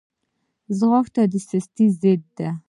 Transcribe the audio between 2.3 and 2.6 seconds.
ده